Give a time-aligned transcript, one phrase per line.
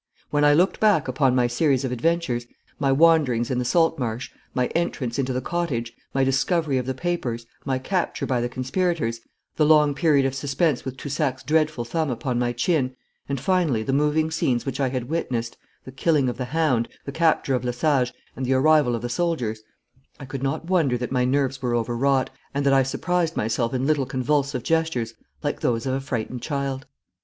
[0.31, 2.47] When I looked back upon my series of adventures,
[2.79, 6.95] my wanderings in the salt marsh, my entrance into the cottage, my discovery of the
[6.95, 9.19] papers, my capture by the conspirators,
[9.57, 12.95] the long period of suspense with Toussac's dreadful thumb upon my chin,
[13.29, 17.11] and finally the moving scenes which I had witnessed the killing of the hound, the
[17.11, 19.61] capture of Lesage, and the arrival of the soldiers
[20.19, 23.85] I could not wonder that my nerves were overwrought, and that I surprised myself in
[23.85, 25.13] little convulsive gestures,
[25.43, 26.87] like those of a frightened child.